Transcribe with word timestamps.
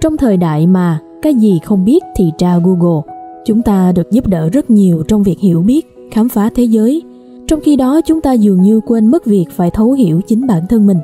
Trong 0.00 0.16
thời 0.16 0.36
đại 0.36 0.66
mà 0.66 1.00
cái 1.22 1.34
gì 1.34 1.60
không 1.64 1.84
biết 1.84 2.04
thì 2.16 2.32
tra 2.38 2.58
Google, 2.58 3.02
chúng 3.44 3.62
ta 3.62 3.92
được 3.92 4.10
giúp 4.10 4.26
đỡ 4.26 4.48
rất 4.48 4.70
nhiều 4.70 5.02
trong 5.08 5.22
việc 5.22 5.38
hiểu 5.40 5.62
biết, 5.62 5.86
khám 6.10 6.28
phá 6.28 6.50
thế 6.54 6.64
giới. 6.64 7.02
Trong 7.46 7.60
khi 7.60 7.76
đó 7.76 8.00
chúng 8.00 8.20
ta 8.20 8.32
dường 8.32 8.62
như 8.62 8.80
quên 8.86 9.06
mất 9.06 9.24
việc 9.24 9.46
phải 9.50 9.70
thấu 9.70 9.92
hiểu 9.92 10.20
chính 10.26 10.46
bản 10.46 10.62
thân 10.68 10.86
mình 10.86 10.98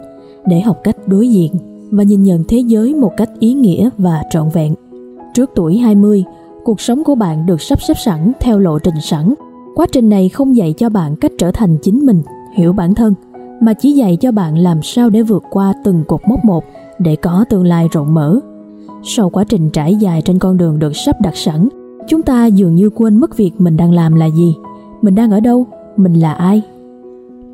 để 0.46 0.60
học 0.60 0.80
cách 0.84 0.96
đối 1.06 1.28
diện 1.28 1.52
và 1.90 2.02
nhìn 2.02 2.22
nhận 2.22 2.44
thế 2.48 2.58
giới 2.58 2.94
một 2.94 3.12
cách 3.16 3.30
ý 3.38 3.54
nghĩa 3.54 3.90
và 3.98 4.22
trọn 4.30 4.48
vẹn. 4.52 4.74
Trước 5.34 5.50
tuổi 5.54 5.76
20, 5.76 6.24
cuộc 6.64 6.80
sống 6.80 7.04
của 7.04 7.14
bạn 7.14 7.46
được 7.46 7.62
sắp 7.62 7.82
xếp 7.82 7.94
sẵn 8.04 8.32
theo 8.40 8.58
lộ 8.58 8.78
trình 8.78 9.00
sẵn. 9.02 9.34
Quá 9.74 9.86
trình 9.92 10.08
này 10.08 10.28
không 10.28 10.56
dạy 10.56 10.74
cho 10.76 10.88
bạn 10.88 11.16
cách 11.16 11.32
trở 11.38 11.50
thành 11.52 11.76
chính 11.82 12.06
mình, 12.06 12.22
hiểu 12.56 12.72
bản 12.72 12.94
thân, 12.94 13.14
mà 13.60 13.72
chỉ 13.72 13.92
dạy 13.92 14.16
cho 14.16 14.32
bạn 14.32 14.58
làm 14.58 14.82
sao 14.82 15.10
để 15.10 15.22
vượt 15.22 15.42
qua 15.50 15.72
từng 15.84 16.04
cột 16.08 16.20
mốc 16.28 16.44
một 16.44 16.64
để 16.98 17.16
có 17.16 17.44
tương 17.50 17.64
lai 17.64 17.88
rộng 17.92 18.14
mở. 18.14 18.40
Sau 19.06 19.30
quá 19.30 19.44
trình 19.44 19.70
trải 19.70 19.96
dài 19.96 20.22
trên 20.22 20.38
con 20.38 20.56
đường 20.56 20.78
được 20.78 20.96
sắp 20.96 21.16
đặt 21.20 21.36
sẵn, 21.36 21.68
chúng 22.08 22.22
ta 22.22 22.46
dường 22.46 22.74
như 22.74 22.90
quên 22.90 23.16
mất 23.16 23.36
việc 23.36 23.52
mình 23.58 23.76
đang 23.76 23.92
làm 23.92 24.14
là 24.14 24.26
gì, 24.26 24.54
mình 25.02 25.14
đang 25.14 25.30
ở 25.30 25.40
đâu, 25.40 25.66
mình 25.96 26.14
là 26.14 26.32
ai. 26.32 26.62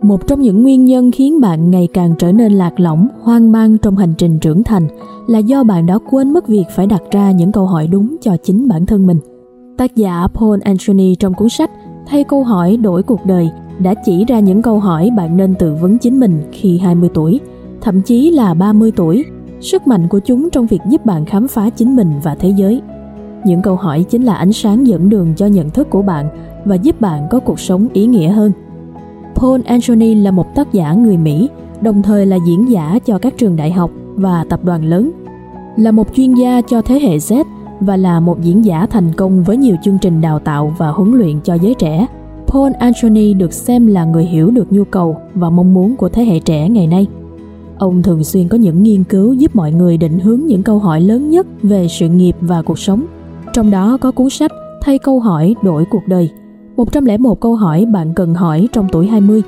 Một 0.03 0.27
trong 0.27 0.41
những 0.41 0.63
nguyên 0.63 0.85
nhân 0.85 1.11
khiến 1.11 1.41
bạn 1.41 1.71
ngày 1.71 1.89
càng 1.93 2.15
trở 2.19 2.33
nên 2.33 2.53
lạc 2.53 2.81
lõng, 2.81 3.09
hoang 3.23 3.53
mang 3.53 3.79
trong 3.79 3.97
hành 3.97 4.15
trình 4.19 4.39
trưởng 4.39 4.63
thành 4.63 4.89
là 5.27 5.39
do 5.39 5.65
bạn 5.65 5.87
đã 5.87 5.99
quên 6.11 6.33
mất 6.33 6.49
việc 6.49 6.65
phải 6.77 6.87
đặt 6.87 7.03
ra 7.11 7.31
những 7.31 7.53
câu 7.53 7.67
hỏi 7.67 7.87
đúng 7.87 8.17
cho 8.21 8.37
chính 8.43 8.69
bản 8.69 8.87
thân 8.87 9.07
mình. 9.07 9.19
Tác 9.79 9.97
giả 9.97 10.29
Paul 10.35 10.61
Anthony 10.65 11.15
trong 11.15 11.35
cuốn 11.35 11.49
sách 11.49 11.71
Thay 12.07 12.25
câu 12.25 12.45
hỏi 12.45 12.77
đổi 12.77 13.03
cuộc 13.03 13.27
đời 13.27 13.51
đã 13.79 13.95
chỉ 14.05 14.25
ra 14.25 14.41
những 14.41 14.63
câu 14.63 14.79
hỏi 14.79 15.11
bạn 15.17 15.37
nên 15.37 15.55
tự 15.55 15.75
vấn 15.75 15.99
chính 15.99 16.21
mình 16.21 16.43
khi 16.53 16.79
20 16.79 17.09
tuổi, 17.15 17.41
thậm 17.81 18.03
chí 18.03 18.31
là 18.31 18.55
30 18.55 18.93
tuổi. 18.97 19.25
Sức 19.61 19.87
mạnh 19.87 20.09
của 20.09 20.19
chúng 20.19 20.51
trong 20.51 20.67
việc 20.67 20.81
giúp 20.89 21.07
bạn 21.07 21.25
khám 21.25 21.49
phá 21.49 21.71
chính 21.71 21.97
mình 21.97 22.13
và 22.23 22.35
thế 22.35 22.49
giới. 22.57 22.83
Những 23.45 23.63
câu 23.63 23.77
hỏi 23.77 24.05
chính 24.11 24.23
là 24.23 24.35
ánh 24.35 24.53
sáng 24.53 24.87
dẫn 24.87 25.09
đường 25.09 25.35
cho 25.37 25.47
nhận 25.47 25.71
thức 25.71 25.91
của 25.91 26.03
bạn 26.03 26.29
và 26.65 26.75
giúp 26.75 27.01
bạn 27.01 27.27
có 27.31 27.41
cuộc 27.41 27.61
sống 27.61 27.89
ý 27.93 28.07
nghĩa 28.07 28.29
hơn. 28.29 28.53
Paul 29.35 29.61
Anthony 29.65 30.15
là 30.15 30.31
một 30.31 30.55
tác 30.55 30.73
giả 30.73 30.93
người 30.93 31.17
Mỹ, 31.17 31.49
đồng 31.81 32.03
thời 32.03 32.27
là 32.27 32.39
diễn 32.47 32.71
giả 32.71 32.99
cho 33.05 33.19
các 33.19 33.35
trường 33.39 33.57
đại 33.57 33.73
học 33.73 33.91
và 34.15 34.45
tập 34.49 34.65
đoàn 34.65 34.85
lớn. 34.85 35.11
Là 35.77 35.91
một 35.91 36.07
chuyên 36.15 36.35
gia 36.35 36.61
cho 36.61 36.83
thế 36.83 37.01
hệ 37.01 37.17
Z 37.17 37.45
và 37.81 37.97
là 37.97 38.21
một 38.21 38.43
diễn 38.43 38.65
giả 38.65 38.87
thành 38.87 39.13
công 39.17 39.43
với 39.43 39.57
nhiều 39.57 39.77
chương 39.83 39.99
trình 39.99 40.21
đào 40.21 40.39
tạo 40.39 40.75
và 40.79 40.89
huấn 40.89 41.13
luyện 41.13 41.41
cho 41.41 41.55
giới 41.55 41.75
trẻ. 41.75 42.07
Paul 42.47 42.73
Anthony 42.79 43.35
được 43.35 43.53
xem 43.53 43.87
là 43.87 44.05
người 44.05 44.25
hiểu 44.25 44.51
được 44.51 44.73
nhu 44.73 44.85
cầu 44.85 45.17
và 45.35 45.51
mong 45.51 45.75
muốn 45.75 45.97
của 45.97 46.09
thế 46.09 46.25
hệ 46.25 46.39
trẻ 46.39 46.69
ngày 46.69 46.87
nay. 46.87 47.07
Ông 47.81 48.03
thường 48.03 48.25
xuyên 48.25 48.49
có 48.49 48.59
những 48.59 48.83
nghiên 48.83 49.05
cứu 49.05 49.33
giúp 49.33 49.57
mọi 49.57 49.73
người 49.73 49.97
định 49.97 50.19
hướng 50.19 50.41
những 50.47 50.63
câu 50.63 50.79
hỏi 50.79 51.01
lớn 51.01 51.31
nhất 51.31 51.47
về 51.63 51.89
sự 51.89 52.09
nghiệp 52.09 52.37
và 52.41 52.63
cuộc 52.63 52.79
sống. 52.79 53.05
Trong 53.53 53.71
đó 53.71 53.99
có 54.01 54.11
cuốn 54.11 54.31
sách 54.31 54.51
Thay 54.83 54.99
câu 54.99 55.21
hỏi 55.21 55.55
đổi 55.63 55.85
cuộc 55.91 56.03
đời 56.07 56.31
101 56.77 57.41
câu 57.41 57.55
hỏi 57.55 57.87
bạn 57.87 58.15
cần 58.15 58.35
hỏi 58.35 58.69
trong 58.73 58.89
tuổi 58.93 59.07
20. 59.07 59.43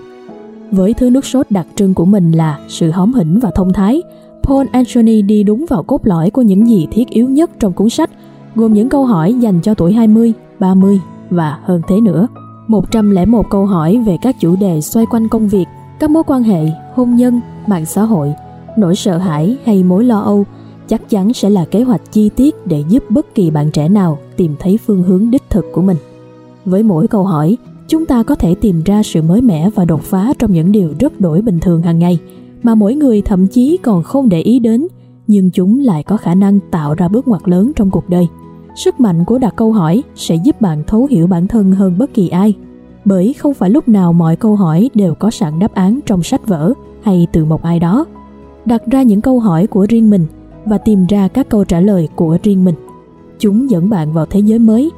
Với 0.71 0.95
thứ 0.95 1.11
nước 1.11 1.25
sốt 1.25 1.47
đặc 1.51 1.67
trưng 1.77 1.95
của 1.95 2.05
mình 2.05 2.33
là 2.33 2.59
sự 2.69 2.91
hóm 2.91 3.13
hỉnh 3.13 3.39
và 3.39 3.51
thông 3.55 3.73
thái, 3.73 4.03
Paul 4.43 4.67
Anthony 4.73 5.23
đi 5.23 5.43
đúng 5.43 5.65
vào 5.69 5.83
cốt 5.83 6.07
lõi 6.07 6.31
của 6.31 6.43
những 6.43 6.69
gì 6.69 6.87
thiết 6.91 7.09
yếu 7.09 7.29
nhất 7.29 7.51
trong 7.59 7.73
cuốn 7.73 7.91
sách, 7.91 8.11
gồm 8.55 8.73
những 8.73 8.89
câu 8.89 9.05
hỏi 9.05 9.35
dành 9.35 9.61
cho 9.61 9.75
tuổi 9.75 9.93
20, 9.93 10.33
30 10.59 11.01
và 11.31 11.59
hơn 11.65 11.81
thế 11.89 12.01
nữa. 12.01 12.27
101 12.69 13.47
câu 13.51 13.67
hỏi 13.67 14.03
về 14.07 14.17
các 14.23 14.41
chủ 14.41 14.57
đề 14.57 14.81
xoay 14.81 15.07
quanh 15.07 15.29
công 15.29 15.49
việc, 15.49 15.67
các 16.03 16.11
mối 16.11 16.23
quan 16.27 16.43
hệ, 16.43 16.71
hôn 16.95 17.17
nhân, 17.17 17.41
mạng 17.67 17.87
xã 17.87 18.03
hội, 18.03 18.33
nỗi 18.77 18.95
sợ 18.95 19.19
hãi 19.19 19.57
hay 19.65 19.83
mối 19.83 20.05
lo 20.05 20.19
âu 20.19 20.45
chắc 20.89 21.09
chắn 21.09 21.33
sẽ 21.33 21.51
là 21.51 21.65
kế 21.65 21.83
hoạch 21.83 22.13
chi 22.13 22.29
tiết 22.37 22.67
để 22.67 22.85
giúp 22.89 23.05
bất 23.11 23.35
kỳ 23.35 23.51
bạn 23.51 23.71
trẻ 23.71 23.89
nào 23.89 24.19
tìm 24.37 24.55
thấy 24.59 24.79
phương 24.87 25.03
hướng 25.03 25.31
đích 25.31 25.43
thực 25.51 25.65
của 25.73 25.83
mình. 25.83 25.97
Với 26.65 26.83
mỗi 26.83 27.09
câu 27.09 27.25
hỏi, 27.25 27.57
chúng 27.89 28.07
ta 28.07 28.23
có 28.23 28.35
thể 28.35 28.55
tìm 28.55 28.83
ra 28.85 29.03
sự 29.03 29.23
mới 29.23 29.41
mẻ 29.41 29.71
và 29.71 29.85
đột 29.85 30.03
phá 30.03 30.33
trong 30.39 30.53
những 30.53 30.73
điều 30.73 30.89
rất 30.99 31.21
đổi 31.21 31.43
bình 31.43 31.61
thường 31.61 31.83
hàng 31.83 31.99
ngày 31.99 32.19
mà 32.63 32.75
mỗi 32.75 32.95
người 32.95 33.23
thậm 33.23 33.47
chí 33.47 33.79
còn 33.83 34.03
không 34.03 34.29
để 34.29 34.41
ý 34.41 34.59
đến, 34.59 34.87
nhưng 35.27 35.51
chúng 35.51 35.79
lại 35.79 36.03
có 36.03 36.17
khả 36.17 36.35
năng 36.35 36.59
tạo 36.71 36.95
ra 36.95 37.09
bước 37.09 37.29
ngoặt 37.29 37.49
lớn 37.49 37.73
trong 37.77 37.91
cuộc 37.91 38.09
đời. 38.09 38.29
Sức 38.85 39.01
mạnh 39.01 39.25
của 39.25 39.39
đặt 39.39 39.57
câu 39.57 39.73
hỏi 39.73 40.03
sẽ 40.15 40.35
giúp 40.35 40.61
bạn 40.61 40.83
thấu 40.87 41.07
hiểu 41.11 41.27
bản 41.27 41.49
thân 41.49 41.73
hơn 41.73 41.99
bất 41.99 42.15
kỳ 42.15 42.29
ai. 42.29 42.55
Bởi 43.05 43.33
không 43.33 43.55
phải 43.55 43.71
lúc 43.71 43.89
nào 43.89 44.13
mọi 44.13 44.37
câu 44.37 44.57
hỏi 44.57 44.91
đều 44.95 45.15
có 45.15 45.31
sẵn 45.31 45.59
đáp 45.59 45.75
án 45.75 46.01
trong 46.07 46.23
sách 46.23 46.47
vở 46.47 46.73
hay 47.03 47.27
từ 47.33 47.45
một 47.45 47.63
ai 47.63 47.79
đó. 47.79 48.07
Đặt 48.65 48.83
ra 48.87 49.03
những 49.03 49.21
câu 49.21 49.41
hỏi 49.41 49.67
của 49.67 49.87
riêng 49.89 50.11
mình 50.11 50.27
và 50.65 50.79
tìm 50.79 51.07
ra 51.07 51.29
các 51.29 51.49
câu 51.49 51.65
trả 51.65 51.81
lời 51.81 52.09
của 52.15 52.39
riêng 52.43 52.65
mình. 52.65 52.75
Chúng 53.39 53.71
dẫn 53.71 53.91
bạn 53.91 54.13
vào 54.13 54.27
thế 54.27 54.41
giới 54.41 54.59
mới 54.59 54.91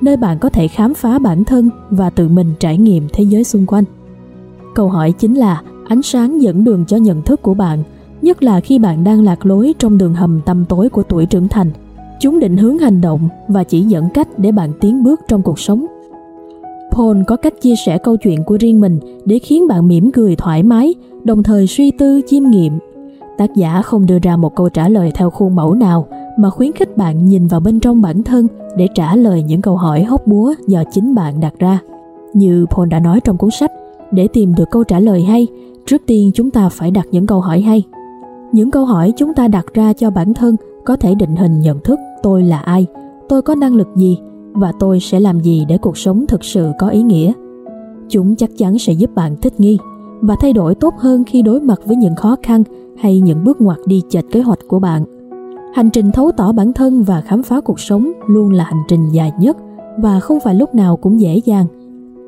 nơi 0.00 0.16
bạn 0.16 0.38
có 0.38 0.48
thể 0.48 0.68
khám 0.68 0.94
phá 0.94 1.18
bản 1.18 1.44
thân 1.44 1.70
và 1.90 2.10
tự 2.10 2.28
mình 2.28 2.54
trải 2.58 2.78
nghiệm 2.78 3.08
thế 3.12 3.24
giới 3.24 3.44
xung 3.44 3.66
quanh. 3.66 3.84
Câu 4.74 4.88
hỏi 4.88 5.12
chính 5.12 5.34
là 5.34 5.62
ánh 5.88 6.02
sáng 6.02 6.42
dẫn 6.42 6.64
đường 6.64 6.84
cho 6.86 6.96
nhận 6.96 7.22
thức 7.22 7.42
của 7.42 7.54
bạn, 7.54 7.82
nhất 8.22 8.42
là 8.42 8.60
khi 8.60 8.78
bạn 8.78 9.04
đang 9.04 9.22
lạc 9.22 9.46
lối 9.46 9.74
trong 9.78 9.98
đường 9.98 10.14
hầm 10.14 10.40
tăm 10.40 10.64
tối 10.64 10.88
của 10.88 11.02
tuổi 11.02 11.26
trưởng 11.26 11.48
thành. 11.48 11.70
Chúng 12.20 12.40
định 12.40 12.56
hướng 12.56 12.78
hành 12.78 13.00
động 13.00 13.28
và 13.48 13.64
chỉ 13.64 13.80
dẫn 13.80 14.08
cách 14.14 14.28
để 14.38 14.52
bạn 14.52 14.72
tiến 14.80 15.02
bước 15.02 15.20
trong 15.28 15.42
cuộc 15.42 15.58
sống. 15.58 15.86
Paul 16.92 17.22
có 17.26 17.36
cách 17.36 17.60
chia 17.60 17.74
sẻ 17.86 17.98
câu 17.98 18.16
chuyện 18.16 18.44
của 18.44 18.56
riêng 18.60 18.80
mình 18.80 18.98
để 19.24 19.38
khiến 19.38 19.68
bạn 19.68 19.88
mỉm 19.88 20.10
cười 20.12 20.36
thoải 20.36 20.62
mái, 20.62 20.94
đồng 21.24 21.42
thời 21.42 21.66
suy 21.66 21.90
tư 21.90 22.20
chiêm 22.26 22.42
nghiệm. 22.50 22.78
Tác 23.38 23.54
giả 23.54 23.82
không 23.82 24.06
đưa 24.06 24.18
ra 24.22 24.36
một 24.36 24.56
câu 24.56 24.68
trả 24.68 24.88
lời 24.88 25.12
theo 25.14 25.30
khuôn 25.30 25.54
mẫu 25.56 25.74
nào, 25.74 26.06
mà 26.38 26.50
khuyến 26.50 26.72
khích 26.72 26.96
bạn 26.96 27.26
nhìn 27.26 27.46
vào 27.46 27.60
bên 27.60 27.80
trong 27.80 28.02
bản 28.02 28.22
thân 28.22 28.46
để 28.76 28.88
trả 28.94 29.16
lời 29.16 29.42
những 29.42 29.62
câu 29.62 29.76
hỏi 29.76 30.02
hóc 30.02 30.26
búa 30.26 30.54
do 30.66 30.84
chính 30.92 31.14
bạn 31.14 31.40
đặt 31.40 31.54
ra. 31.58 31.78
Như 32.34 32.66
Paul 32.70 32.88
đã 32.88 33.00
nói 33.00 33.20
trong 33.20 33.38
cuốn 33.38 33.50
sách, 33.50 33.72
để 34.10 34.28
tìm 34.28 34.54
được 34.54 34.70
câu 34.70 34.84
trả 34.84 35.00
lời 35.00 35.22
hay, 35.22 35.46
trước 35.86 36.02
tiên 36.06 36.30
chúng 36.34 36.50
ta 36.50 36.68
phải 36.68 36.90
đặt 36.90 37.06
những 37.10 37.26
câu 37.26 37.40
hỏi 37.40 37.60
hay. 37.60 37.82
Những 38.52 38.70
câu 38.70 38.84
hỏi 38.84 39.12
chúng 39.16 39.34
ta 39.34 39.48
đặt 39.48 39.66
ra 39.74 39.92
cho 39.92 40.10
bản 40.10 40.34
thân 40.34 40.56
có 40.84 40.96
thể 40.96 41.14
định 41.14 41.36
hình 41.36 41.60
nhận 41.60 41.80
thức 41.80 41.98
tôi 42.22 42.42
là 42.42 42.58
ai, 42.58 42.86
tôi 43.28 43.42
có 43.42 43.54
năng 43.54 43.74
lực 43.74 43.88
gì 43.96 44.18
và 44.52 44.72
tôi 44.78 45.00
sẽ 45.00 45.20
làm 45.20 45.40
gì 45.40 45.64
để 45.68 45.78
cuộc 45.78 45.98
sống 45.98 46.24
thực 46.28 46.44
sự 46.44 46.70
có 46.78 46.88
ý 46.88 47.02
nghĩa. 47.02 47.32
Chúng 48.08 48.36
chắc 48.36 48.50
chắn 48.56 48.78
sẽ 48.78 48.92
giúp 48.92 49.10
bạn 49.14 49.36
thích 49.42 49.60
nghi 49.60 49.78
và 50.20 50.36
thay 50.40 50.52
đổi 50.52 50.74
tốt 50.74 50.94
hơn 50.98 51.24
khi 51.24 51.42
đối 51.42 51.60
mặt 51.60 51.80
với 51.86 51.96
những 51.96 52.16
khó 52.16 52.36
khăn 52.42 52.62
hay 52.98 53.20
những 53.20 53.44
bước 53.44 53.60
ngoặt 53.60 53.78
đi 53.86 54.02
chệch 54.08 54.30
kế 54.30 54.40
hoạch 54.40 54.60
của 54.68 54.78
bạn 54.78 55.04
hành 55.72 55.90
trình 55.90 56.12
thấu 56.12 56.32
tỏ 56.36 56.52
bản 56.52 56.72
thân 56.72 57.02
và 57.02 57.20
khám 57.20 57.42
phá 57.42 57.60
cuộc 57.60 57.80
sống 57.80 58.12
luôn 58.26 58.52
là 58.52 58.64
hành 58.64 58.82
trình 58.88 59.08
dài 59.08 59.32
nhất 59.38 59.56
và 59.98 60.20
không 60.20 60.38
phải 60.40 60.54
lúc 60.54 60.74
nào 60.74 60.96
cũng 60.96 61.20
dễ 61.20 61.40
dàng. 61.44 61.66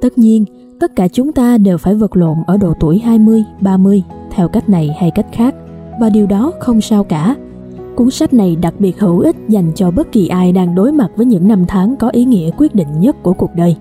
Tất 0.01 0.19
nhiên, 0.19 0.45
tất 0.81 0.97
cả 0.97 1.09
chúng 1.09 1.33
ta 1.33 1.59
đều 1.59 1.79
phải 1.79 1.95
vật 1.95 2.17
lộn 2.17 2.37
ở 2.47 2.57
độ 2.57 2.73
tuổi 2.81 2.99
20, 2.99 3.45
30 3.61 4.03
theo 4.31 4.49
cách 4.49 4.69
này 4.69 4.91
hay 4.99 5.11
cách 5.11 5.27
khác 5.33 5.55
và 6.01 6.11
điều 6.11 6.27
đó 6.27 6.53
không 6.61 6.81
sao 6.81 7.05
cả. 7.05 7.37
Cuốn 7.97 8.11
sách 8.11 8.35
này 8.35 8.57
đặc 8.57 8.75
biệt 8.79 8.99
hữu 9.01 9.19
ích 9.19 9.37
dành 9.49 9.73
cho 9.75 9.91
bất 9.91 10.13
kỳ 10.13 10.29
ai 10.29 10.53
đang 10.53 10.75
đối 10.75 10.93
mặt 10.93 11.09
với 11.17 11.27
những 11.27 11.49
năm 11.49 11.65
tháng 11.69 11.97
có 11.97 12.09
ý 12.09 12.25
nghĩa 12.25 12.51
quyết 12.59 12.75
định 12.75 12.89
nhất 13.01 13.23
của 13.23 13.33
cuộc 13.33 13.51
đời. 13.57 13.77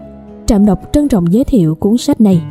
Trạm 0.45 0.65
đọc 0.65 0.79
trân 0.93 1.07
trọng 1.07 1.33
giới 1.33 1.43
thiệu 1.43 1.75
cuốn 1.75 1.97
sách 1.97 2.21
này. 2.21 2.41